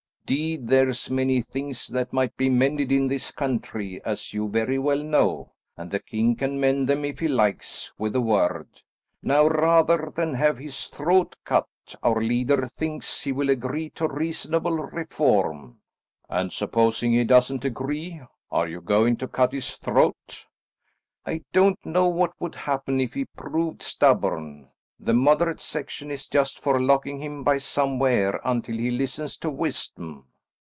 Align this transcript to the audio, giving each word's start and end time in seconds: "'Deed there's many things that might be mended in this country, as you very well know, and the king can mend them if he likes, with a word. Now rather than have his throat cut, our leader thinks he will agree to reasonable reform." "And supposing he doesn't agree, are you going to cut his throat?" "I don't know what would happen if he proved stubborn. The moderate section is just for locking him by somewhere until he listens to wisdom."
"'Deed 0.33 0.69
there's 0.69 1.09
many 1.09 1.41
things 1.41 1.87
that 1.87 2.13
might 2.13 2.33
be 2.37 2.49
mended 2.49 2.89
in 2.89 3.09
this 3.09 3.31
country, 3.33 4.01
as 4.05 4.31
you 4.33 4.47
very 4.47 4.79
well 4.79 5.03
know, 5.03 5.51
and 5.75 5.91
the 5.91 5.99
king 5.99 6.37
can 6.37 6.57
mend 6.57 6.87
them 6.87 7.03
if 7.03 7.19
he 7.19 7.27
likes, 7.27 7.91
with 7.97 8.15
a 8.15 8.21
word. 8.21 8.69
Now 9.21 9.47
rather 9.47 10.09
than 10.15 10.35
have 10.35 10.57
his 10.57 10.87
throat 10.87 11.35
cut, 11.43 11.67
our 12.01 12.21
leader 12.21 12.65
thinks 12.69 13.23
he 13.23 13.33
will 13.33 13.49
agree 13.49 13.89
to 13.89 14.07
reasonable 14.07 14.77
reform." 14.77 15.79
"And 16.29 16.53
supposing 16.53 17.11
he 17.11 17.25
doesn't 17.25 17.65
agree, 17.65 18.21
are 18.49 18.69
you 18.69 18.79
going 18.79 19.17
to 19.17 19.27
cut 19.27 19.51
his 19.51 19.75
throat?" 19.75 20.45
"I 21.25 21.43
don't 21.51 21.85
know 21.85 22.07
what 22.07 22.31
would 22.39 22.55
happen 22.55 23.01
if 23.01 23.15
he 23.15 23.25
proved 23.35 23.81
stubborn. 23.81 24.69
The 25.03 25.15
moderate 25.15 25.59
section 25.59 26.11
is 26.11 26.27
just 26.27 26.59
for 26.59 26.79
locking 26.79 27.21
him 27.23 27.43
by 27.43 27.57
somewhere 27.57 28.39
until 28.45 28.75
he 28.77 28.91
listens 28.91 29.35
to 29.37 29.49
wisdom." 29.49 30.27